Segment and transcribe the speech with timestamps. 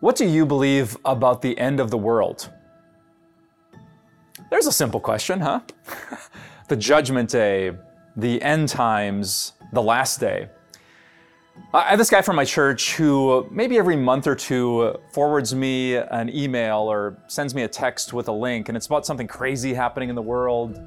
[0.00, 2.50] What do you believe about the end of the world?
[4.48, 5.62] There's a simple question, huh?
[6.68, 7.72] the judgment day,
[8.16, 10.50] the end times, the last day.
[11.74, 15.96] I have this guy from my church who maybe every month or two forwards me
[15.96, 19.74] an email or sends me a text with a link, and it's about something crazy
[19.74, 20.80] happening in the world,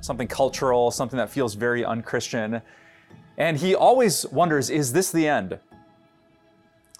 [0.00, 2.62] something cultural, something that feels very unchristian.
[3.36, 5.58] And he always wonders is this the end?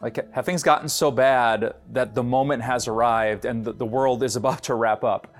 [0.00, 4.22] Like, have things gotten so bad that the moment has arrived and the, the world
[4.22, 5.34] is about to wrap up?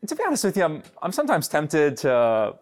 [0.00, 2.56] And to be honest with you, I'm, I'm sometimes tempted to,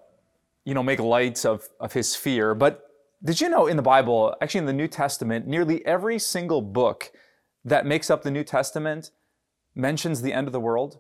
[0.64, 2.54] you know, make light of, of his fear.
[2.54, 2.88] But
[3.24, 7.12] did you know in the Bible, actually in the New Testament, nearly every single book
[7.64, 9.12] that makes up the New Testament
[9.76, 10.98] mentions the end of the world?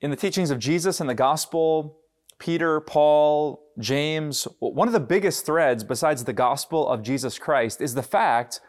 [0.00, 1.98] In the teachings of Jesus and the gospel,
[2.38, 7.94] Peter, Paul, James, one of the biggest threads besides the gospel of Jesus Christ is
[7.94, 8.60] the fact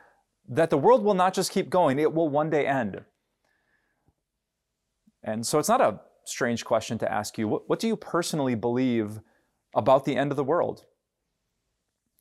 [0.47, 3.01] that the world will not just keep going, it will one day end.
[5.23, 7.47] And so it's not a strange question to ask you.
[7.47, 9.19] What, what do you personally believe
[9.75, 10.85] about the end of the world?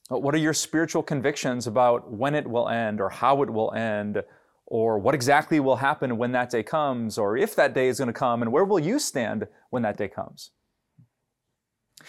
[0.08, 4.22] What are your spiritual convictions about when it will end or how it will end
[4.67, 8.06] or what exactly will happen when that day comes or if that day is going
[8.06, 10.50] to come and where will you stand when that day comes?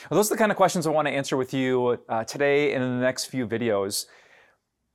[0.10, 2.84] Those are the kind of questions I want to answer with you uh, today and
[2.84, 4.06] in the next few videos.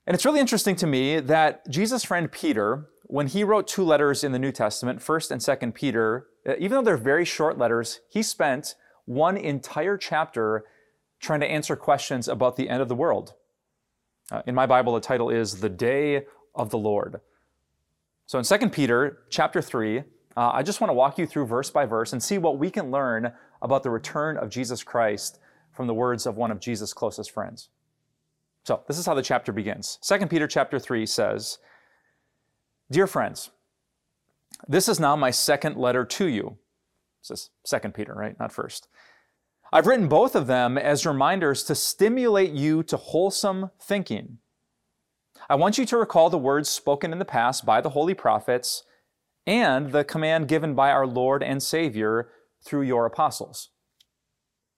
[0.07, 4.25] And it's really interesting to me that Jesus' friend Peter, when he wrote two letters
[4.25, 8.01] in the New Testament, 1st and 2nd Peter, uh, even though they're very short letters,
[8.09, 10.65] he spent one entire chapter
[11.21, 13.35] trying to answer questions about the end of the world.
[14.31, 16.25] Uh, in my Bible, the title is The Day
[16.55, 17.21] of the Lord.
[18.27, 20.03] So in 2 Peter chapter 3, uh,
[20.37, 22.91] I just want to walk you through verse by verse and see what we can
[22.91, 23.33] learn
[23.63, 25.39] about the return of Jesus Christ
[25.73, 27.71] from the words of one of Jesus' closest friends.
[28.65, 29.99] So, this is how the chapter begins.
[30.03, 31.59] 2 Peter chapter 3 says,
[32.91, 33.51] Dear friends,
[34.69, 36.59] this is now my second letter to you.
[37.29, 38.39] This is 2 Peter, right?
[38.39, 38.89] Not first.
[39.73, 44.39] I've written both of them as reminders to stimulate you to wholesome thinking.
[45.49, 48.85] I want you to recall the words spoken in the past by the holy prophets
[49.47, 52.29] and the command given by our Lord and Savior
[52.63, 53.71] through your apostles.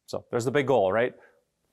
[0.07, 1.15] So there's the big goal, right?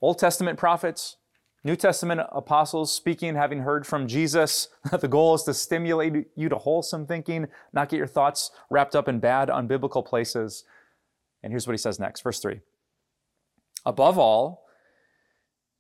[0.02, 1.18] Old Testament prophets,
[1.64, 4.70] New Testament apostles speaking, and having heard from Jesus.
[5.00, 9.08] the goal is to stimulate you to wholesome thinking, not get your thoughts wrapped up
[9.08, 10.64] in bad, unbiblical places.
[11.44, 12.62] And here's what he says next, verse 3.
[13.86, 14.66] Above all,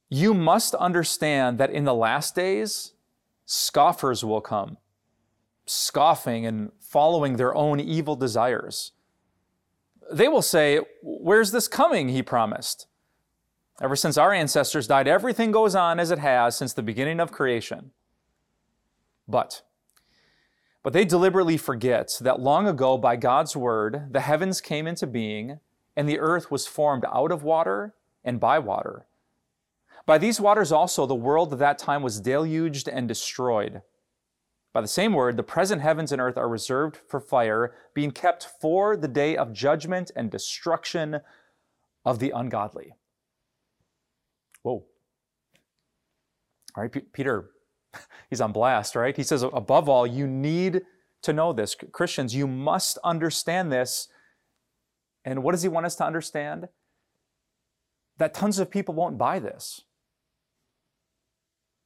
[0.09, 2.93] you must understand that in the last days,
[3.45, 4.77] scoffers will come,
[5.65, 8.91] scoffing and following their own evil desires
[10.11, 12.09] they will say, Where's this coming?
[12.09, 12.87] He promised.
[13.81, 17.31] Ever since our ancestors died, everything goes on as it has since the beginning of
[17.31, 17.91] creation.
[19.27, 19.63] But,
[20.83, 25.59] but they deliberately forget that long ago, by God's word, the heavens came into being,
[25.95, 29.07] and the earth was formed out of water and by water.
[30.05, 33.81] By these waters also, the world at that time was deluged and destroyed.
[34.73, 38.47] By the same word, the present heavens and earth are reserved for fire, being kept
[38.61, 41.19] for the day of judgment and destruction
[42.05, 42.93] of the ungodly.
[44.63, 44.85] Whoa.
[46.75, 47.51] All right, P- Peter,
[48.29, 49.15] he's on blast, right?
[49.15, 50.81] He says, above all, you need
[51.23, 51.75] to know this.
[51.91, 54.07] Christians, you must understand this.
[55.25, 56.69] And what does he want us to understand?
[58.17, 59.81] That tons of people won't buy this.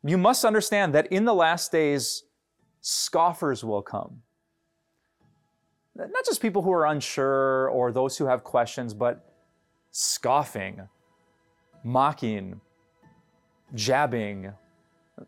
[0.03, 2.23] You must understand that in the last days,
[2.85, 4.21] scoffers will come.
[5.95, 9.27] Not just people who are unsure or those who have questions, but
[9.89, 10.87] scoffing,
[11.83, 12.61] mocking,
[13.73, 14.51] jabbing,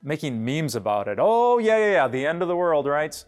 [0.03, 1.17] making memes about it.
[1.19, 3.25] Oh, yeah, yeah, yeah, the end of the world, right?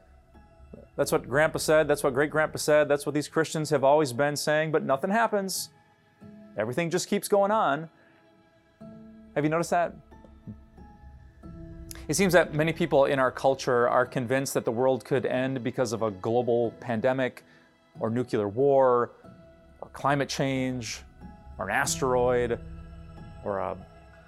[0.95, 1.87] That's what Grandpa said.
[1.87, 2.87] That's what great Grandpa said.
[2.87, 5.69] That's what these Christians have always been saying, but nothing happens.
[6.55, 7.89] Everything just keeps going on.
[9.33, 9.95] Have you noticed that?
[12.09, 15.63] It seems that many people in our culture are convinced that the world could end
[15.63, 17.43] because of a global pandemic
[17.99, 19.11] or nuclear war
[19.79, 21.03] or climate change
[21.59, 22.59] or an asteroid
[23.45, 23.77] or a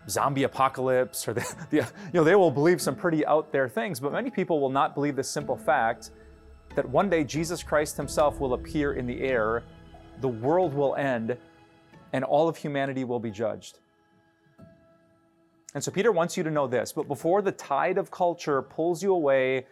[0.07, 1.83] zombie apocalypse or the, the, you
[2.13, 5.15] know they will believe some pretty out there things but many people will not believe
[5.15, 6.11] the simple fact
[6.75, 9.63] that one day jesus christ himself will appear in the air
[10.19, 11.35] the world will end
[12.13, 13.79] and all of humanity will be judged
[15.73, 19.01] and so peter wants you to know this but before the tide of culture pulls
[19.01, 19.65] you away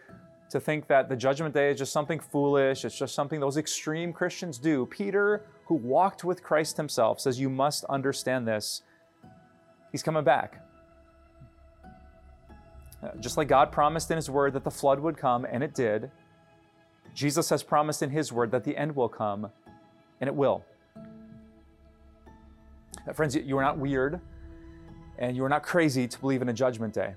[0.50, 4.12] to think that the judgment day is just something foolish it's just something those extreme
[4.12, 8.82] christians do peter who walked with christ himself says you must understand this
[9.90, 10.64] He's coming back.
[13.02, 15.74] Uh, just like God promised in His Word that the flood would come, and it
[15.74, 16.10] did,
[17.14, 19.50] Jesus has promised in His Word that the end will come,
[20.20, 20.64] and it will.
[23.14, 24.20] Friends, you are not weird,
[25.20, 27.14] and you are not crazy to believe in a judgment day.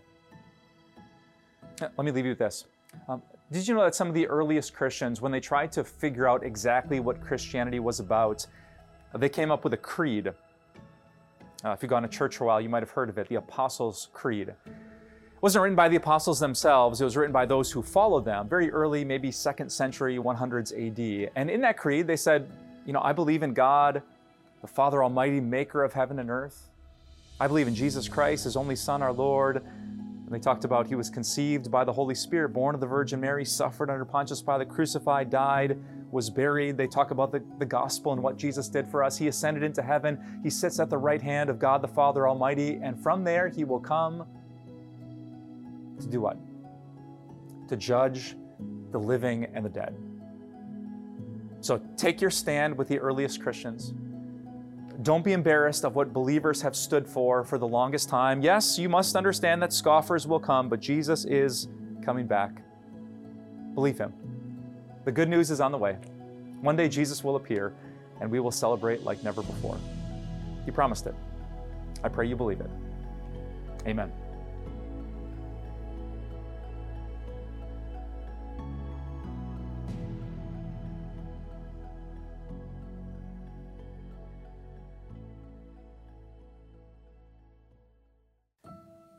[1.81, 2.65] Uh, let me leave you with this.
[3.07, 3.21] Um,
[3.51, 6.43] did you know that some of the earliest Christians, when they tried to figure out
[6.43, 8.45] exactly what Christianity was about,
[9.15, 10.33] they came up with a creed
[11.63, 13.29] uh, if you've gone to church for a while, you might have heard of it,
[13.29, 14.49] the Apostles' Creed.
[14.49, 14.57] It
[15.41, 18.69] wasn't written by the apostles themselves, it was written by those who followed them, very
[18.69, 21.31] early, maybe second century, 100s AD.
[21.35, 22.51] And in that creed, they said,
[22.85, 24.01] You know, I believe in God,
[24.61, 26.69] the Father Almighty, maker of heaven and earth.
[27.39, 29.57] I believe in Jesus Christ, his only Son, our Lord.
[29.57, 33.19] And they talked about he was conceived by the Holy Spirit, born of the Virgin
[33.19, 35.77] Mary, suffered under Pontius Pilate, crucified, died,
[36.11, 36.77] was buried.
[36.77, 39.17] They talk about the, the gospel and what Jesus did for us.
[39.17, 40.39] He ascended into heaven.
[40.43, 42.79] He sits at the right hand of God the Father Almighty.
[42.81, 44.25] And from there, he will come
[45.99, 46.37] to do what?
[47.67, 48.35] To judge
[48.91, 49.97] the living and the dead.
[51.61, 53.93] So take your stand with the earliest Christians.
[55.01, 58.41] Don't be embarrassed of what believers have stood for for the longest time.
[58.41, 61.67] Yes, you must understand that scoffers will come, but Jesus is
[62.03, 62.61] coming back.
[63.73, 64.13] Believe him.
[65.05, 65.97] The good news is on the way.
[66.61, 67.73] One day Jesus will appear
[68.21, 69.77] and we will celebrate like never before.
[70.63, 71.15] He promised it.
[72.03, 72.69] I pray you believe it.
[73.87, 74.11] Amen.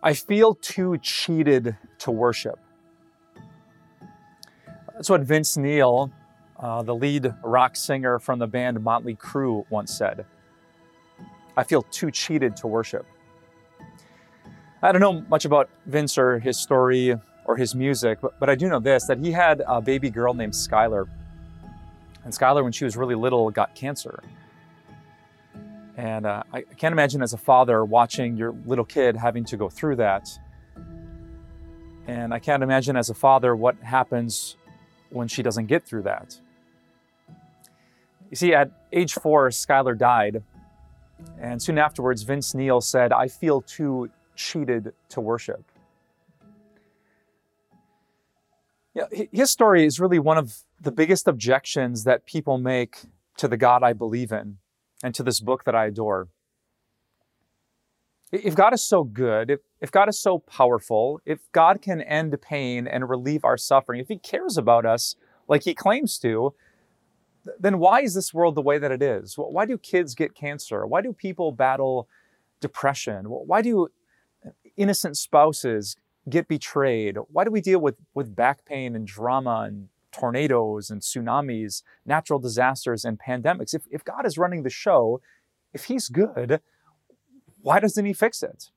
[0.05, 2.59] I feel too cheated to worship.
[4.93, 6.12] That's what Vince Neil,
[6.61, 10.27] uh, the lead rock singer from the band Motley Crue, once said.
[11.56, 13.06] I feel too cheated to worship.
[14.83, 17.17] I don't know much about Vince or his story
[17.47, 20.35] or his music, but, but I do know this that he had a baby girl
[20.35, 21.09] named Skylar.
[22.25, 24.23] And Skylar, when she was really little, got cancer.
[25.96, 29.69] And uh, I can't imagine as a father watching your little kid having to go
[29.69, 30.29] through that.
[32.06, 34.56] And I can't imagine as a father what happens
[35.11, 36.38] when she doesn't get through that.
[38.31, 40.43] You see, at age four, Skylar died.
[41.41, 45.62] And soon afterwards, Vince Neil said, I feel too cheated to worship.
[48.94, 53.02] Yeah, his story is really one of the biggest objections that people make
[53.37, 54.58] to the God I believe in
[55.05, 56.29] and to this book that I adore.
[58.33, 62.35] If God is so good, if, if God is so powerful, if God can end
[62.41, 65.15] pain and relieve our suffering, if He cares about us
[65.47, 66.55] like He claims to,
[67.61, 69.35] then why is this world the way that it is?
[69.37, 70.87] Why do kids get cancer?
[70.87, 72.09] Why do people battle
[72.61, 73.27] depression?
[73.27, 73.88] Why do
[74.45, 75.97] uh, innocent spouses
[76.31, 77.19] get betrayed?
[77.28, 82.38] Why do we deal with, with back pain and drama and tornadoes and tsunamis, natural
[82.38, 83.75] disasters and pandemics?
[83.75, 85.21] If, if God is running the show,
[85.73, 86.61] if He's good,
[87.62, 88.71] why doesn't he fix it?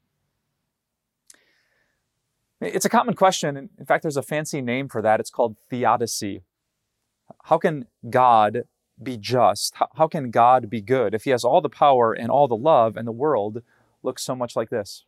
[2.61, 3.69] It's a common question.
[3.77, 5.19] In fact, there's a fancy name for that.
[5.19, 6.41] It's called theodicy.
[7.43, 8.63] How can God
[9.01, 9.75] be just?
[9.95, 12.97] How can God be good if he has all the power and all the love
[12.97, 13.61] and the world
[14.01, 15.05] looks so much like this?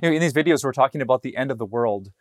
[0.00, 2.12] In these videos, we're talking about the end of the world,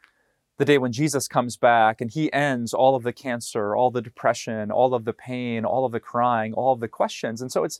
[0.61, 4.01] the day when Jesus comes back and he ends all of the cancer, all the
[4.01, 7.41] depression, all of the pain, all of the crying, all of the questions.
[7.41, 7.79] And so it's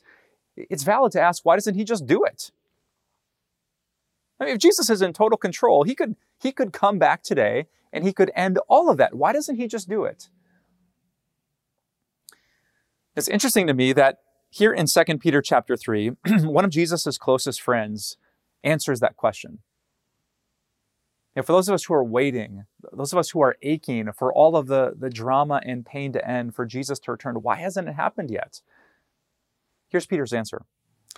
[0.56, 2.50] it's valid to ask, why doesn't he just do it?
[4.40, 7.68] I mean, if Jesus is in total control, he could, he could come back today
[7.92, 9.14] and he could end all of that.
[9.14, 10.28] Why doesn't he just do it?
[13.14, 14.18] It's interesting to me that
[14.50, 16.12] here in 2 Peter chapter 3,
[16.42, 18.16] one of Jesus' closest friends
[18.64, 19.60] answers that question.
[21.34, 24.32] And for those of us who are waiting, those of us who are aching for
[24.32, 27.88] all of the, the drama and pain to end, for Jesus to return, why hasn't
[27.88, 28.60] it happened yet?
[29.88, 30.62] Here's Peter's answer.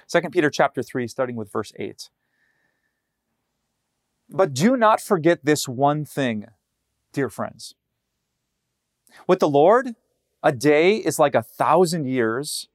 [0.08, 2.10] 2 Peter chapter 3 starting with verse 8.
[4.28, 6.46] But do not forget this one thing,
[7.12, 7.74] dear friends.
[9.26, 9.94] With the Lord,
[10.42, 12.68] a day is like a thousand years,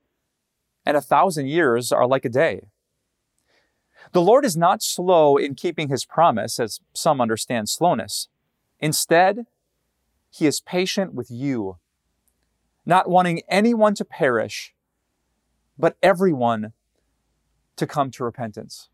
[0.85, 2.67] and a thousand years are like a day.
[4.11, 8.27] The Lord is not slow in keeping his promise, as some understand slowness.
[8.79, 9.45] Instead,
[10.29, 11.77] he is patient with you,
[12.85, 14.73] not wanting anyone to perish,
[15.77, 16.73] but everyone
[17.75, 18.89] to come to repentance.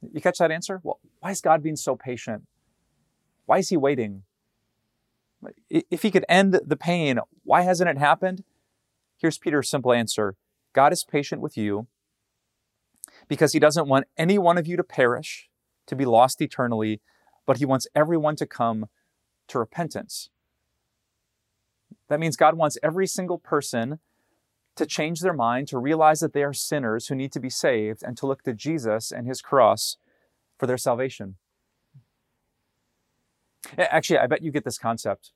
[0.00, 0.80] You catch that answer?
[0.82, 2.44] Well, why is God being so patient?
[3.46, 4.22] Why is he waiting?
[5.70, 8.44] If he could end the pain, why hasn't it happened?
[9.16, 10.36] Here's Peter's simple answer
[10.72, 11.86] God is patient with you
[13.28, 15.48] because he doesn't want any one of you to perish,
[15.86, 17.00] to be lost eternally,
[17.46, 18.86] but he wants everyone to come
[19.48, 20.30] to repentance.
[22.08, 23.98] That means God wants every single person
[24.76, 28.02] to change their mind, to realize that they are sinners who need to be saved,
[28.02, 29.96] and to look to Jesus and his cross
[30.58, 31.36] for their salvation.
[33.76, 35.32] Actually, I bet you get this concept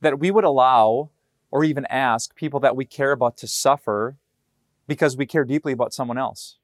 [0.00, 1.10] that we would allow
[1.50, 4.16] or even ask people that we care about to suffer
[4.86, 6.58] because we care deeply about someone else.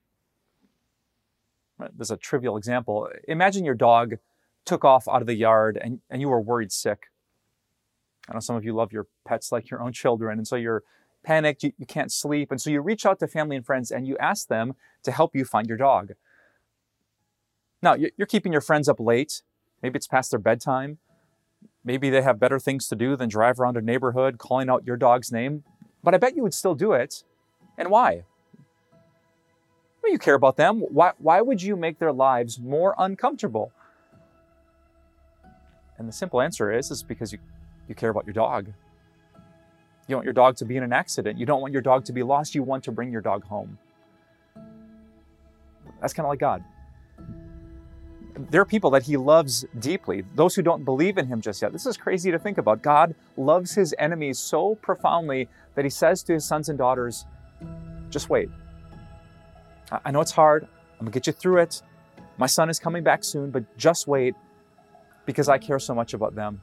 [1.82, 3.08] Uh, There's a trivial example.
[3.26, 4.14] Imagine your dog
[4.64, 7.10] took off out of the yard and, and you were worried sick.
[8.28, 10.84] I know some of you love your pets like your own children, and so you're
[11.24, 14.06] panicked, you, you can't sleep, and so you reach out to family and friends and
[14.06, 16.12] you ask them to help you find your dog.
[17.82, 19.42] Now, you're keeping your friends up late.
[19.82, 20.98] Maybe it's past their bedtime.
[21.84, 24.96] Maybe they have better things to do than drive around a neighborhood calling out your
[24.96, 25.64] dog's name.
[26.04, 27.24] But I bet you would still do it.
[27.76, 28.22] And why?
[30.02, 30.80] Well, you care about them.
[30.80, 33.72] Why, why would you make their lives more uncomfortable?
[35.98, 37.38] And the simple answer is, is because you,
[37.88, 38.72] you care about your dog.
[40.08, 41.38] You want your dog to be in an accident.
[41.38, 42.54] You don't want your dog to be lost.
[42.54, 43.78] You want to bring your dog home.
[46.00, 46.64] That's kind of like God
[48.50, 51.72] there are people that he loves deeply, those who don't believe in him just yet.
[51.72, 52.82] This is crazy to think about.
[52.82, 57.26] God loves his enemies so profoundly that he says to his sons and daughters,
[58.10, 58.48] just wait.
[60.04, 60.66] I know it's hard.
[60.98, 61.82] I'm to get you through it.
[62.38, 64.34] My son is coming back soon, but just wait
[65.26, 66.60] because I care so much about them.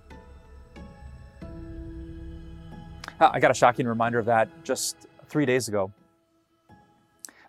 [3.22, 4.96] Ah, I got a shocking reminder of that just
[5.28, 5.92] three days ago.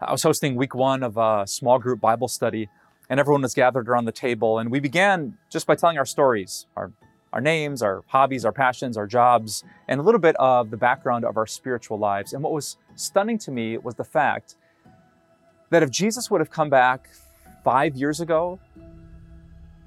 [0.01, 2.69] I was hosting week one of a small group Bible study
[3.09, 4.59] and everyone was gathered around the table.
[4.59, 6.93] And we began just by telling our stories, our,
[7.33, 11.25] our names, our hobbies, our passions, our jobs, and a little bit of the background
[11.25, 12.33] of our spiritual lives.
[12.33, 14.57] And what was stunning to me was the fact
[15.71, 17.09] that if Jesus would have come back
[17.65, 18.59] five years ago,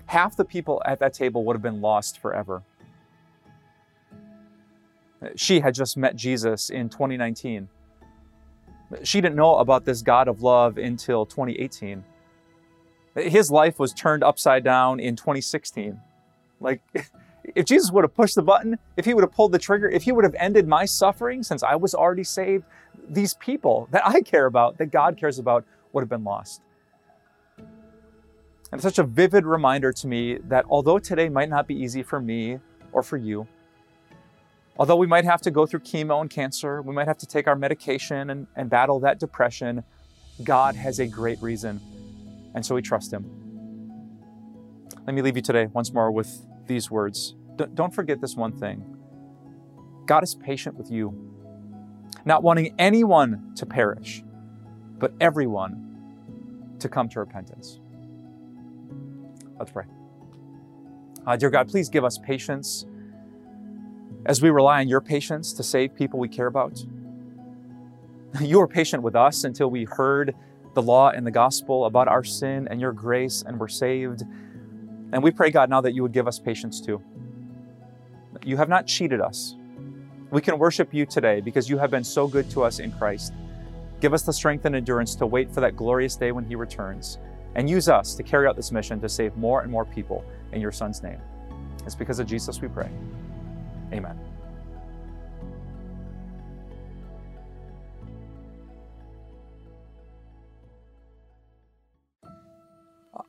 [0.07, 2.63] half the people at that table would have been lost forever.
[5.35, 7.69] She had just met Jesus in 2019.
[9.03, 12.03] She didn't know about this God of love until 2018.
[13.15, 15.99] His life was turned upside down in 2016.
[16.59, 16.81] Like,
[17.55, 20.03] if Jesus would have pushed the button, if he would have pulled the trigger, if
[20.03, 22.65] he would have ended my suffering since I was already saved,
[23.07, 26.61] these people that I care about, that God cares about, would have been lost.
[27.57, 32.01] And it's such a vivid reminder to me that although today might not be easy
[32.01, 32.59] for me
[32.91, 33.47] or for you,
[34.77, 37.47] although we might have to go through chemo and cancer, we might have to take
[37.47, 39.83] our medication and, and battle that depression,
[40.43, 41.79] God has a great reason
[42.53, 43.25] and so we trust Him.
[45.05, 47.35] Let me leave you today once more with these words.
[47.73, 48.97] Don't forget this one thing
[50.05, 51.32] God is patient with you,
[52.25, 54.23] not wanting anyone to perish,
[54.99, 57.79] but everyone to come to repentance.
[59.59, 59.85] Let's pray.
[61.25, 62.85] Uh, dear God, please give us patience
[64.25, 66.83] as we rely on your patience to save people we care about.
[68.41, 70.35] You were patient with us until we heard
[70.73, 74.23] the law and the gospel about our sin and your grace, and we're saved.
[75.11, 77.01] And we pray, God, now that you would give us patience too.
[78.43, 79.55] You have not cheated us.
[80.33, 83.33] We can worship you today because you have been so good to us in Christ.
[84.01, 87.19] Give us the strength and endurance to wait for that glorious day when he returns,
[87.53, 90.59] and use us to carry out this mission to save more and more people in
[90.59, 91.19] your Son's name.
[91.85, 92.89] It's because of Jesus we pray.
[93.93, 94.19] Amen.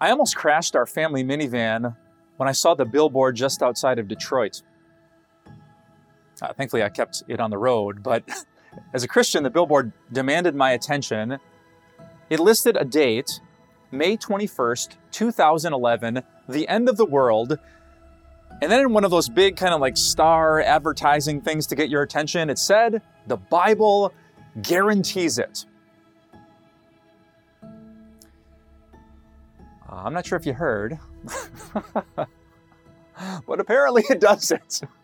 [0.01, 1.95] I almost crashed our family minivan
[2.39, 4.63] when I saw the billboard just outside of Detroit.
[6.43, 8.25] Uh, thankfully, I kept it on the road, but
[8.95, 11.39] as a Christian, the billboard demanded my attention.
[12.31, 13.41] It listed a date,
[13.91, 17.59] May 21st, 2011, the end of the world.
[18.63, 21.89] And then in one of those big kind of like star advertising things to get
[21.89, 24.13] your attention, it said, the Bible
[24.63, 25.67] guarantees it.
[29.95, 30.99] Uh, I'm not sure if you heard,
[32.17, 34.83] but apparently it doesn't.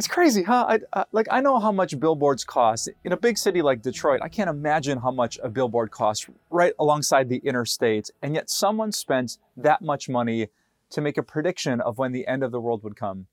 [0.00, 0.64] It's crazy, huh?
[0.66, 4.20] I, I, like I know how much billboards cost in a big city like Detroit.
[4.22, 8.92] I can't imagine how much a billboard costs right alongside the interstate, and yet someone
[8.92, 10.48] spent that much money
[10.88, 13.26] to make a prediction of when the end of the world would come.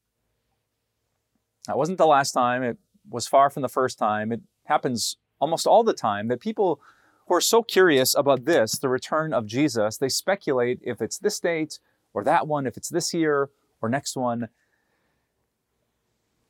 [1.67, 2.63] That wasn't the last time.
[2.63, 2.77] It
[3.09, 4.33] was far from the first time.
[4.33, 6.81] It happens almost all the time that people
[7.27, 11.39] who are so curious about this, the return of Jesus, they speculate if it's this
[11.39, 11.79] date
[12.13, 14.49] or that one, if it's this year or next one.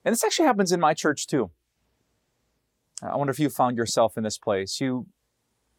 [0.08, 1.52] And this actually happens in my church too.
[3.04, 4.80] I wonder if you found yourself in this place.
[4.80, 5.08] You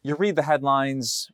[0.03, 1.31] you read the headlines,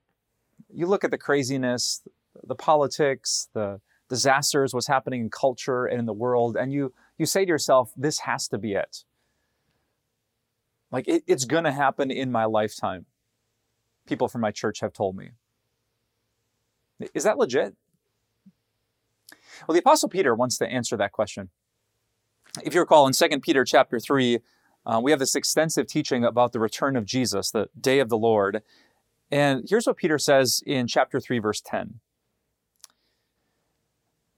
[0.73, 2.03] you look at the craziness,
[2.41, 7.25] the politics, the disasters, what's happening in culture and in the world, and you you
[7.25, 9.03] say to yourself, this has to be it.
[10.89, 13.07] Like it, it's gonna happen in my lifetime.
[14.07, 15.31] People from my church have told me.
[17.13, 17.75] Is that legit?
[19.67, 21.49] Well, the Apostle Peter wants to answer that question.
[22.63, 24.39] If you recall in 2 Peter chapter 3,
[24.85, 28.17] uh, we have this extensive teaching about the return of Jesus, the day of the
[28.17, 28.61] Lord.
[29.31, 31.99] And here's what Peter says in chapter 3, verse 10.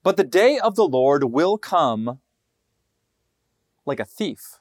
[0.02, 2.20] But the day of the Lord will come
[3.84, 4.58] like a thief.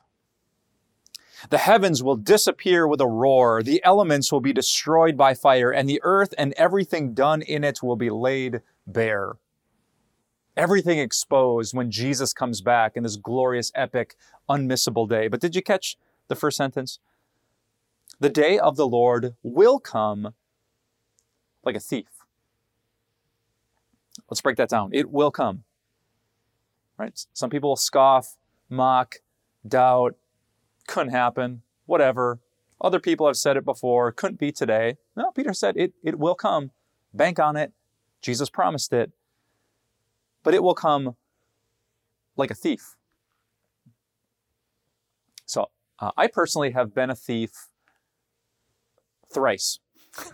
[1.49, 5.87] The heavens will disappear with a roar, the elements will be destroyed by fire, and
[5.87, 9.37] the earth and everything done in it will be laid bare
[10.57, 14.15] everything exposed when Jesus comes back in this glorious, epic,
[14.49, 15.27] unmissable day.
[15.27, 15.95] But did you catch
[16.27, 16.99] the first sentence?
[18.19, 20.33] The day of the Lord will come
[21.63, 22.07] like a thief.
[24.29, 24.89] Let's break that down.
[24.91, 25.63] It will come.
[26.97, 27.13] Right?
[27.33, 28.35] Some people will scoff,
[28.69, 29.17] mock,
[29.65, 30.15] doubt,
[30.87, 32.39] couldn't happen, whatever.
[32.81, 34.97] Other people have said it before, couldn't be today.
[35.15, 36.71] No, Peter said it, it will come.
[37.13, 37.71] Bank on it.
[38.21, 39.11] Jesus promised it
[40.47, 41.17] but it will come
[42.37, 42.95] like a thief.
[45.45, 45.65] So
[45.99, 47.51] uh, I personally have been a thief
[49.33, 49.79] thrice.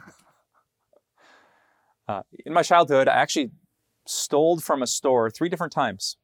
[2.07, 3.53] uh, in my childhood, I actually
[4.05, 6.17] stole from a store three different times.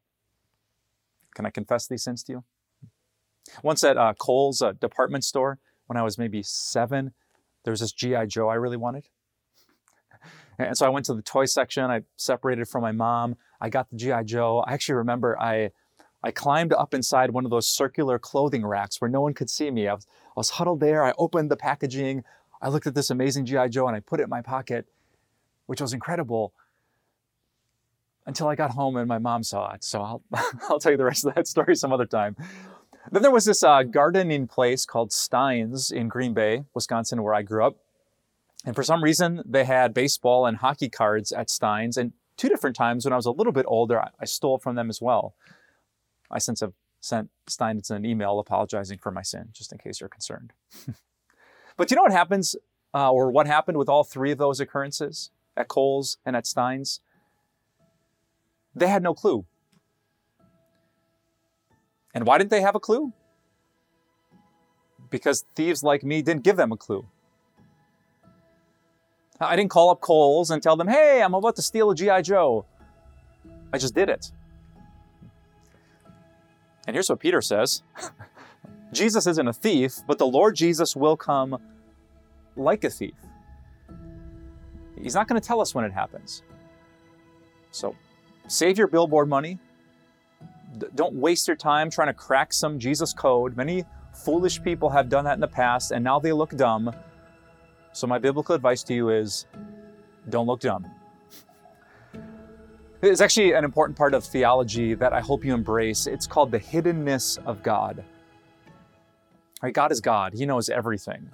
[1.33, 2.43] Can I confess these sins to you?
[3.63, 7.13] Once at uh, Kohl's uh, department store, when I was maybe seven,
[7.63, 8.27] there was this G.I.
[8.27, 9.07] Joe I really wanted.
[10.59, 11.85] And so I went to the toy section.
[11.85, 13.37] I separated from my mom.
[13.61, 14.63] I got the GI Joe.
[14.65, 15.71] I actually remember I
[16.23, 19.71] I climbed up inside one of those circular clothing racks where no one could see
[19.71, 19.87] me.
[19.87, 21.03] I was, I was huddled there.
[21.03, 22.23] I opened the packaging.
[22.61, 24.85] I looked at this amazing GI Joe and I put it in my pocket,
[25.65, 26.53] which was incredible.
[28.25, 29.83] Until I got home and my mom saw it.
[29.83, 30.23] So I'll
[30.69, 32.35] I'll tell you the rest of that story some other time.
[33.11, 37.41] Then there was this uh, gardening place called Stein's in Green Bay, Wisconsin, where I
[37.41, 37.77] grew up.
[38.65, 41.97] And for some reason, they had baseball and hockey cards at Stein's.
[41.97, 44.89] And two different times when I was a little bit older, I, stole from them
[44.89, 45.35] as well.
[46.31, 50.09] I since have sent Stein's an email apologizing for my sin, just in case you're
[50.09, 50.53] concerned.
[51.77, 52.55] but you know what happens,
[52.93, 57.01] uh, or what happened with all three of those occurrences at Kohl's and at Stein's?
[58.73, 59.45] They had no clue.
[62.13, 63.11] And why didn't they have a clue?
[65.09, 67.05] Because thieves like me didn't give them a clue.
[69.41, 72.21] I didn't call up Kohl's and tell them, hey, I'm about to steal a G.I.
[72.23, 72.65] Joe.
[73.71, 74.31] I just did it.
[76.87, 77.83] And here's what Peter says
[78.91, 81.61] Jesus isn't a thief, but the Lord Jesus will come
[82.55, 83.13] like a thief.
[85.01, 86.43] He's not going to tell us when it happens.
[87.71, 87.95] So
[88.47, 89.59] save your billboard money.
[90.95, 93.55] Don't waste your time trying to crack some Jesus code.
[93.55, 96.93] Many foolish people have done that in the past, and now they look dumb
[97.99, 99.45] so, my biblical advice to you is
[100.29, 100.89] don't look dumb.
[103.01, 106.07] It's actually an important part of theology that I hope you embrace.
[106.07, 108.05] It's called the hiddenness of God.
[109.61, 109.73] Right?
[109.73, 111.29] God is God, He knows everything,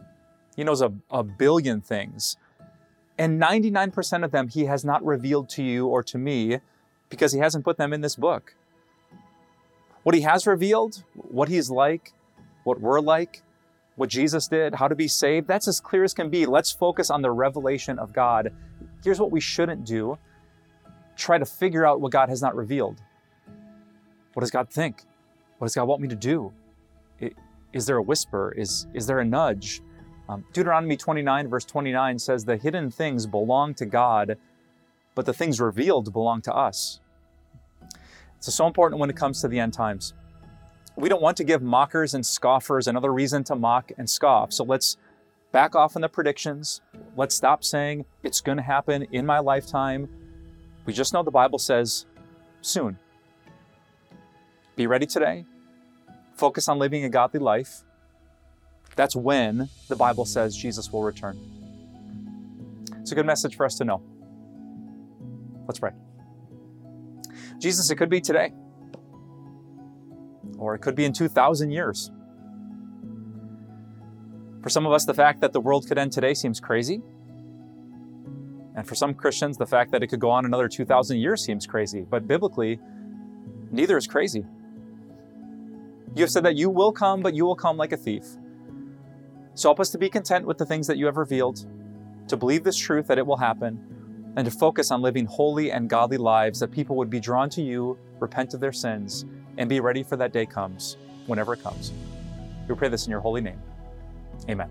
[0.56, 2.36] He knows a, a billion things.
[3.20, 6.62] And 99% of them He has not revealed to you or to me
[7.12, 8.56] because He hasn't put them in this book.
[10.02, 12.14] What He has revealed, what He's like,
[12.64, 13.44] what we're like,
[13.96, 16.46] what Jesus did, how to be saved, that's as clear as can be.
[16.46, 18.52] Let's focus on the revelation of God.
[19.04, 20.18] Here's what we shouldn't do
[21.16, 23.02] try to figure out what God has not revealed.
[24.34, 25.04] What does God think?
[25.58, 26.52] What does God want me to do?
[27.72, 28.54] Is there a whisper?
[28.58, 29.82] Is, is there a nudge?
[30.28, 34.38] Um, Deuteronomy 29, verse 29 says, The hidden things belong to God,
[35.14, 37.00] but the things revealed belong to us.
[38.38, 40.14] It's so important when it comes to the end times
[40.96, 44.54] we don't want to give mockers and scoffers another reason to mock and scoff.
[44.54, 44.98] So let's
[45.52, 46.82] back off on the predictions.
[47.18, 50.08] Let's stop saying it's going to happen in my lifetime.
[50.86, 52.06] We just know the Bible says
[52.62, 52.98] soon.
[54.76, 55.46] Be ready today.
[56.36, 57.84] focus on living a godly life,
[58.96, 61.40] that's when the Bible says Jesus will return.
[63.00, 64.02] It's a good message for us to know.
[65.68, 65.92] Let's pray.
[67.60, 68.54] Jesus, it could be today,
[70.58, 72.12] or it could be in 2,000 years.
[74.62, 77.02] For some of us, the fact that the world could end today seems crazy.
[78.76, 81.68] And for some Christians, the fact that it could go on another 2,000 years seems
[81.68, 82.06] crazy.
[82.10, 82.80] But biblically,
[83.72, 84.44] neither is crazy.
[86.16, 88.26] You have said that you will come, but you will come like a thief.
[89.54, 91.66] So help us to be content with the things that you have revealed,
[92.28, 93.80] to believe this truth that it will happen,
[94.36, 97.62] and to focus on living holy and godly lives that people would be drawn to
[97.62, 99.26] you, repent of their sins,
[99.58, 101.92] and be ready for that day comes, whenever it comes.
[102.68, 103.62] We pray this in your holy name.
[104.50, 104.70] Amen.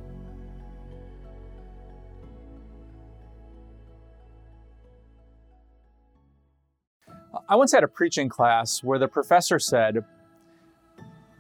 [7.49, 10.05] I once had a preaching class where the professor said,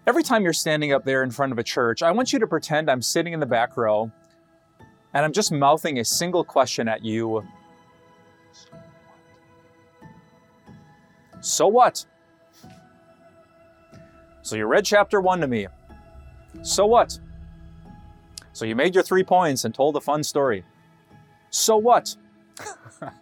[0.06, 2.46] Every time you're standing up there in front of a church, I want you to
[2.46, 4.12] pretend I'm sitting in the back row
[5.14, 7.42] and I'm just mouthing a single question at you.
[11.40, 12.04] So what?
[14.44, 15.66] So you read chapter one to me.
[16.60, 17.18] So what?
[18.52, 20.64] So you made your three points and told a fun story.
[21.50, 22.14] So what?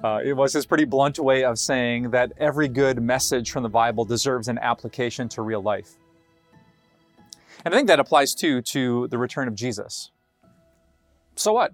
[0.00, 3.68] Uh, it was his pretty blunt way of saying that every good message from the
[3.68, 5.96] Bible deserves an application to real life.
[7.64, 10.12] And I think that applies too to the return of Jesus.
[11.34, 11.72] So what?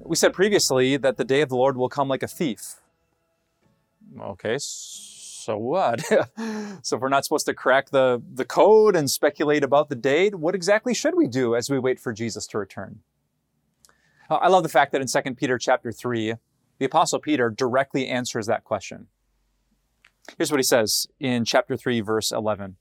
[0.00, 2.76] We said previously that the day of the Lord will come like a thief.
[4.18, 5.13] Okay, so
[5.48, 6.00] what?
[6.82, 10.34] so if we're not supposed to crack the, the code and speculate about the date,
[10.34, 13.00] what exactly should we do as we wait for Jesus to return?
[14.30, 16.34] Uh, I love the fact that in 2 Peter chapter 3,
[16.78, 19.08] the Apostle Peter directly answers that question.
[20.38, 22.76] Here's what he says in chapter 3, verse 11.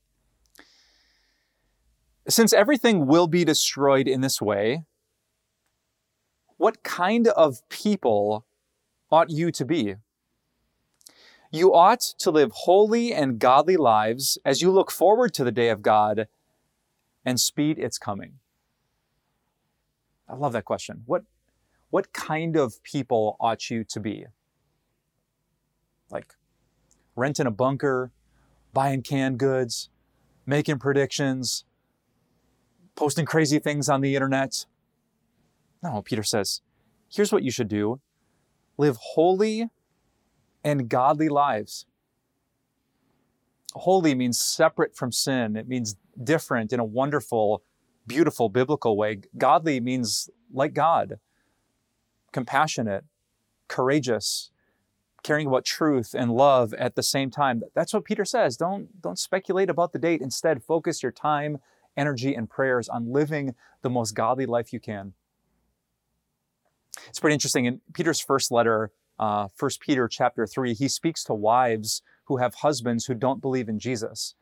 [2.28, 4.84] Since everything will be destroyed in this way,
[6.58, 8.46] what kind of people
[9.12, 9.96] ought you to be?
[11.54, 15.70] You ought to live holy and godly lives as you look forward to the day
[15.70, 16.28] of God
[17.24, 18.40] and speed its coming.
[20.28, 21.04] I love that question.
[21.06, 21.26] What,
[21.92, 24.26] what kind of people ought you to be?
[26.10, 26.34] Like
[27.16, 28.12] renting a bunker,
[28.74, 29.92] buying canned goods,
[30.48, 31.66] making predictions,
[32.96, 34.66] posting crazy things on the internet.
[35.84, 36.62] No, Peter says,
[37.14, 38.00] here's what you should do
[38.76, 39.70] live holy
[40.64, 41.86] and godly lives.
[43.76, 47.64] Holy means separate from sin, it means different in a wonderful,
[48.06, 49.22] beautiful, biblical way.
[49.38, 51.20] Godly means like God
[52.34, 53.06] compassionate,
[53.70, 54.52] courageous,
[55.24, 57.62] caring about truth and love at the same time.
[57.74, 58.58] That's what Peter says.
[58.58, 60.22] Don't, don't speculate about the date.
[60.22, 61.60] Instead, focus your time,
[61.96, 65.14] energy, and prayers on living the most godly life you can.
[67.08, 67.66] It's pretty interesting.
[67.66, 72.56] In Peter's first letter, uh, 1 Peter chapter 3, he speaks to wives who have
[72.56, 74.36] husbands who don't believe in Jesus.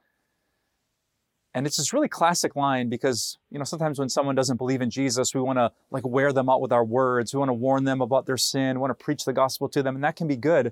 [1.53, 4.89] And it's this really classic line because, you know, sometimes when someone doesn't believe in
[4.89, 7.33] Jesus, we want to like wear them out with our words.
[7.33, 9.83] We want to warn them about their sin, we want to preach the gospel to
[9.83, 10.71] them, and that can be good.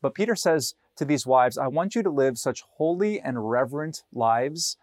[0.00, 4.04] But Peter says to these wives, I want you to live such holy and reverent
[4.12, 4.76] lives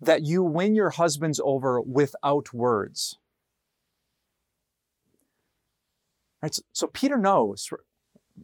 [0.00, 3.16] that you win your husbands over without words.
[6.46, 6.54] Right?
[6.54, 7.68] So, so Peter knows.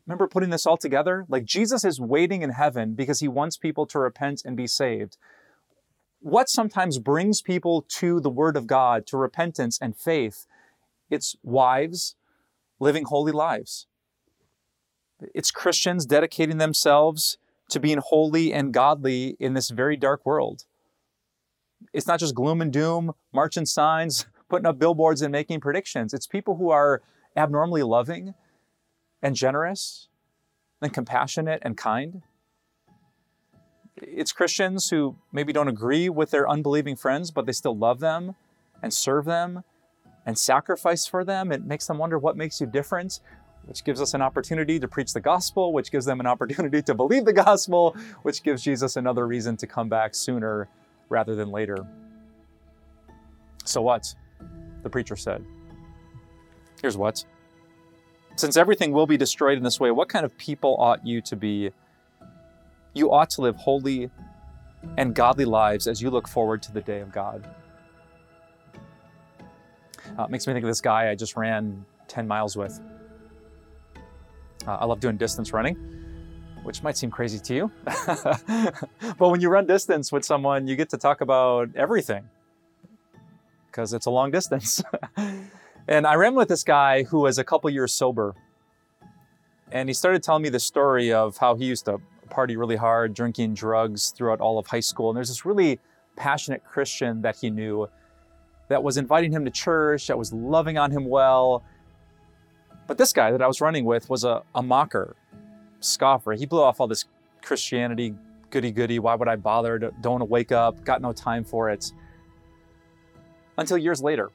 [0.07, 1.25] Remember putting this all together?
[1.29, 5.17] Like Jesus is waiting in heaven because he wants people to repent and be saved
[6.23, 10.47] what sometimes brings people to the Word of God, to repentance and faith,
[11.11, 12.15] it's wives
[12.79, 13.87] living holy lives.
[15.35, 17.39] It's Christians dedicating themselves
[17.71, 20.65] to being holy and godly in this very dark world.
[21.93, 26.15] It's not just gloom and doom, marching signs, putting up billboards and making predictions.
[26.15, 27.03] It's people who are
[27.37, 28.35] abnormally loving
[29.23, 30.09] and generous
[30.81, 32.23] and compassionate and kind
[33.97, 38.35] it's Christians who maybe don't agree with their unbelieving friends, but they still love them
[38.83, 39.65] and serve them
[40.27, 41.53] and sacrifice for them.
[41.53, 43.21] It makes them wonder what makes you different,
[43.67, 46.95] which gives us an opportunity to preach the gospel, which gives them an opportunity to
[46.95, 50.69] believe the gospel, which gives Jesus another reason to come back sooner
[51.09, 51.87] rather than later.
[53.65, 54.15] So what?
[54.83, 55.45] The preacher said.
[56.83, 57.25] Here's what.
[58.37, 61.37] Since everything will be destroyed in this way, what kind of people ought you to
[61.37, 61.71] be
[62.95, 64.11] you ought to live holy
[64.99, 67.49] and godly lives as you look forward to the day of God.
[70.19, 72.81] Uh, makes me think of this guy I just ran 10 miles with.
[74.67, 75.77] Uh, I love doing distance running.
[76.65, 77.71] which might seem crazy to you.
[77.85, 82.29] but when you run distance with someone, you get to talk about everything
[83.67, 84.83] because it's a long distance.
[85.89, 88.35] and I ran with this guy who was a couple years sober.
[89.71, 91.99] And he started telling me the story of how he used to
[92.31, 95.11] party really hard, drinking drugs throughout all of high school.
[95.11, 95.81] And there's this really
[96.17, 97.89] passionate Christian that he knew
[98.69, 101.65] that was inviting him to church, that was loving on him well.
[102.87, 105.17] But this guy that I was running with was a, a mocker,
[105.81, 106.33] scoffer.
[106.33, 107.05] He blew off all this
[107.43, 108.15] Christianity
[108.51, 108.99] goody goody.
[108.99, 109.79] Why would I bother?
[109.79, 110.85] Don't want to wake up.
[110.85, 111.93] Got no time for it.
[113.59, 114.31] Until years later.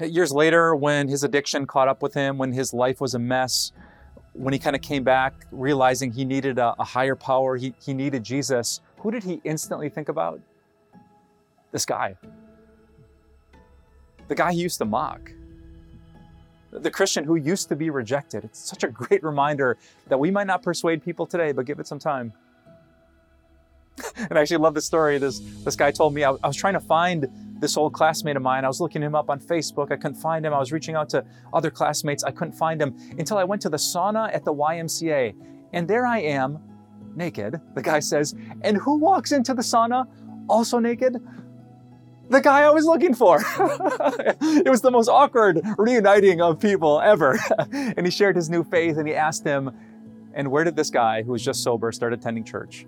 [0.00, 3.72] Years later, when his addiction caught up with him, when his life was a mess,
[4.34, 7.94] when he kind of came back, realizing he needed a, a higher power, he, he
[7.94, 10.40] needed Jesus, who did he instantly think about?
[11.72, 12.16] This guy.
[14.28, 15.30] The guy he used to mock
[16.72, 18.44] the Christian who used to be rejected.
[18.44, 19.76] It's such a great reminder
[20.08, 22.32] that we might not persuade people today, but give it some time.
[24.16, 25.18] and I actually love this story.
[25.18, 27.28] This, this guy told me I, I was trying to find
[27.58, 28.64] this old classmate of mine.
[28.64, 29.92] I was looking him up on Facebook.
[29.92, 30.52] I couldn't find him.
[30.52, 32.24] I was reaching out to other classmates.
[32.24, 35.34] I couldn't find him until I went to the sauna at the YMCA.
[35.72, 36.58] And there I am,
[37.14, 37.60] naked.
[37.74, 40.06] The guy says, And who walks into the sauna
[40.48, 41.16] also naked?
[42.28, 43.38] the guy I was looking for.
[44.40, 47.38] it was the most awkward reuniting of people ever.
[47.72, 49.70] and he shared his new faith and he asked him,
[50.34, 52.86] And where did this guy who was just sober start attending church?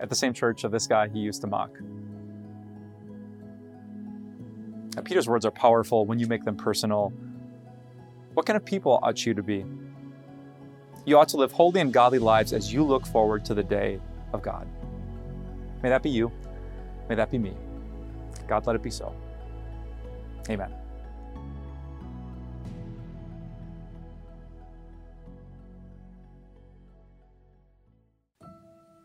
[0.00, 1.70] At the same church of this guy he used to mock.
[4.96, 7.12] Now, Peter's words are powerful when you make them personal.
[8.32, 9.64] What kind of people ought you to be?
[11.04, 14.00] You ought to live holy and godly lives as you look forward to the day
[14.32, 14.66] of God.
[15.82, 16.32] May that be you.
[17.10, 17.54] May that be me.
[18.48, 19.14] God, let it be so.
[20.48, 20.72] Amen.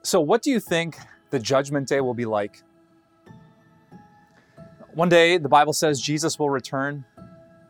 [0.03, 0.97] So, what do you think
[1.29, 2.63] the judgment day will be like?
[4.93, 7.05] One day, the Bible says Jesus will return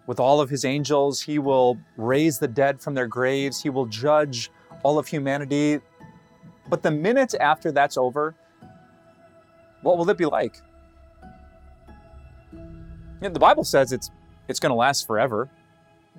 [0.08, 1.22] with all of his angels.
[1.22, 3.62] He will raise the dead from their graves.
[3.62, 4.50] He will judge
[4.84, 5.80] all of humanity.
[6.68, 8.34] But the minute after that's over,
[9.84, 10.56] what will it be like?
[13.22, 14.10] The Bible says it's
[14.48, 15.48] it's going to last forever.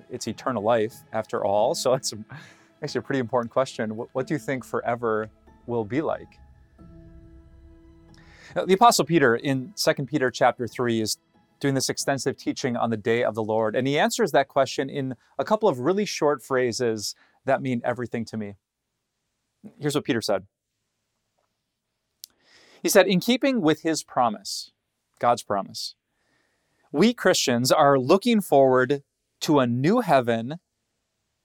[0.09, 1.75] It's eternal life, after all.
[1.75, 2.13] So it's
[2.81, 3.95] actually a pretty important question.
[3.95, 5.29] What, what do you think forever
[5.67, 6.39] will be like?
[8.55, 11.17] The Apostle Peter in 2 Peter chapter 3 is
[11.59, 13.75] doing this extensive teaching on the day of the Lord.
[13.75, 18.25] And he answers that question in a couple of really short phrases that mean everything
[18.25, 18.53] to me.
[19.79, 20.45] Here's what Peter said
[22.83, 24.71] he said, in keeping with his promise,
[25.17, 25.95] God's promise,
[26.91, 29.01] we Christians are looking forward
[29.39, 30.59] to a new heaven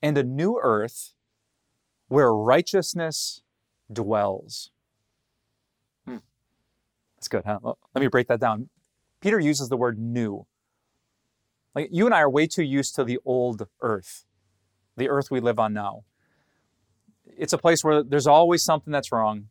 [0.03, 1.15] and a new earth
[2.09, 3.41] where righteousness
[3.91, 4.73] dwells.
[7.19, 7.59] That's good, huh?
[7.63, 8.69] Let me break that down.
[9.21, 10.47] Peter uses the word new.
[11.75, 14.25] Like you and I are way too used to the old earth,
[14.97, 16.05] the earth we live on now.
[17.27, 19.49] It's a place where there's always something that's wrong.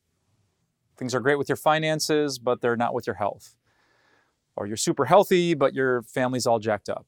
[0.97, 3.55] Things are great with your finances, but they're not with your health.
[4.55, 7.05] Or you're super healthy, but your family's all jacked up.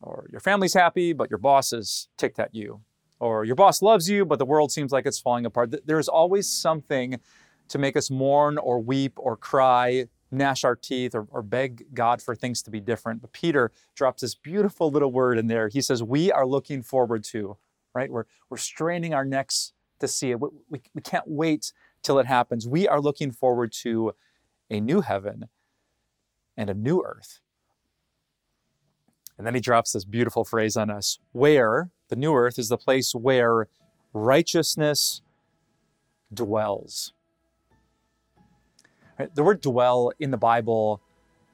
[0.00, 2.82] Or your family's happy, but your boss is ticked at you.
[3.18, 5.74] Or your boss loves you, but the world seems like it's falling apart.
[5.86, 7.18] There's always something
[7.68, 12.20] to make us mourn or weep or cry, gnash our teeth, or, or beg God
[12.20, 13.20] for things to be different.
[13.20, 15.68] But Peter drops this beautiful little word in there.
[15.68, 17.56] He says, We are looking forward to,
[17.94, 18.10] right?
[18.10, 20.40] We're, we're straining our necks to see it.
[20.40, 21.72] We, we, we can't wait
[22.02, 22.68] till it happens.
[22.68, 24.14] We are looking forward to
[24.70, 25.48] a new heaven
[26.56, 27.40] and a new earth.
[29.36, 32.76] And then he drops this beautiful phrase on us where the new earth is the
[32.76, 33.66] place where
[34.12, 35.22] righteousness
[36.32, 37.12] dwells.
[39.34, 41.00] The word dwell in the Bible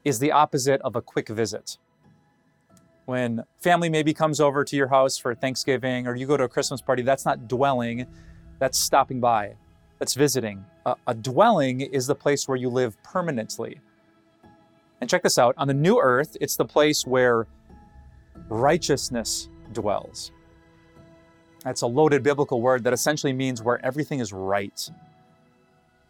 [0.04, 1.78] is the opposite of a quick visit.
[3.04, 6.48] When family maybe comes over to your house for Thanksgiving or you go to a
[6.48, 8.06] Christmas party, that's not dwelling,
[8.58, 9.56] that's stopping by
[10.00, 10.64] that's visiting.
[10.86, 13.80] A, a dwelling is the place where you live permanently.
[15.00, 17.46] And check this out on the new earth, it's the place where
[18.48, 20.32] righteousness dwells.
[21.64, 24.90] That's a loaded biblical word that essentially means where everything is right.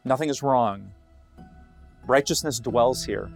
[0.05, 0.93] Nothing is wrong.
[2.11, 3.31] Righteousness dwells here.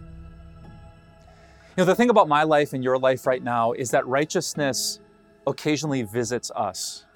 [1.77, 4.99] You know, the thing about my life and your life right now is that righteousness
[5.47, 7.05] occasionally visits us.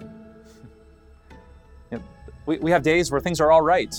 [2.46, 3.94] We, we have days where things are all right,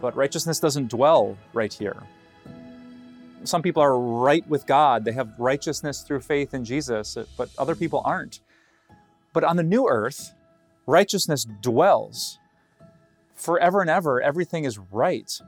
[0.00, 1.96] but righteousness doesn't dwell right here.
[3.42, 7.74] Some people are right with God, they have righteousness through faith in Jesus, but other
[7.74, 8.38] people aren't.
[9.32, 10.32] But on the new earth,
[10.86, 12.38] righteousness dwells.
[13.34, 15.40] Forever and ever, everything is right.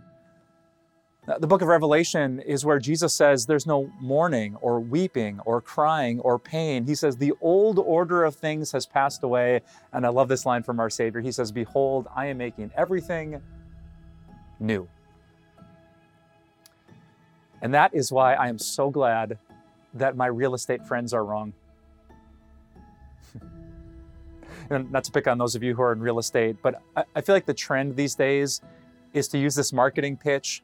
[1.26, 5.62] Uh, the book of Revelation is where Jesus says there's no mourning or weeping or
[5.62, 6.84] crying or pain.
[6.84, 9.62] He says the old order of things has passed away.
[9.94, 11.22] And I love this line from our Savior.
[11.22, 13.40] He says, Behold, I am making everything
[14.60, 14.86] new.
[17.62, 19.38] And that is why I am so glad
[19.94, 21.54] that my real estate friends are wrong.
[24.68, 27.04] and not to pick on those of you who are in real estate, but I,
[27.16, 28.60] I feel like the trend these days
[29.14, 30.62] is to use this marketing pitch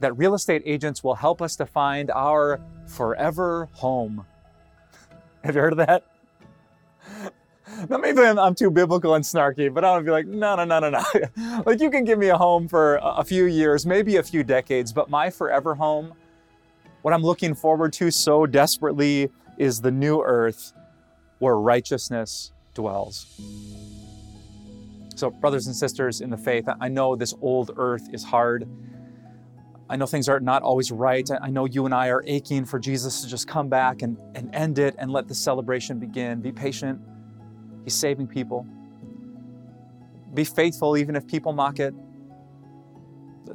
[0.00, 4.26] that real estate agents will help us to find our forever home.
[5.44, 6.04] Have you heard of that?
[7.88, 10.64] Now, maybe I'm, I'm, too biblical and snarky, but I to be like, no, no,
[10.64, 11.62] no, no, no.
[11.66, 14.42] like, you can give me a home for a, a few years, maybe a few
[14.42, 16.12] decades, but my forever home,
[17.02, 20.72] what I'm looking forward to so desperately is the new earth
[21.38, 23.26] where righteousness dwells.
[25.14, 28.66] So, brothers and sisters in the faith, I know this old earth is hard.
[29.90, 31.28] I know things are not always right.
[31.42, 34.54] I know you and I are aching for Jesus to just come back and, and
[34.54, 36.40] end it and let the celebration begin.
[36.40, 37.00] Be patient.
[37.82, 38.64] He's saving people.
[40.32, 41.92] Be faithful even if people mock it.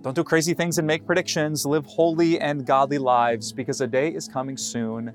[0.01, 1.65] Don't do crazy things and make predictions.
[1.65, 5.13] Live holy and godly lives because a day is coming soon,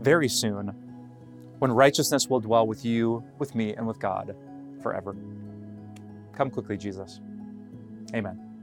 [0.00, 0.74] very soon,
[1.60, 4.34] when righteousness will dwell with you, with me, and with God
[4.82, 5.14] forever.
[6.32, 7.20] Come quickly, Jesus.
[8.12, 8.53] Amen.